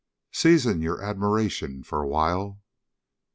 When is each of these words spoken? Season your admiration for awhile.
Season 0.31 0.81
your 0.81 0.99
admiration 1.03 1.83
for 1.83 2.01
awhile. 2.01 2.59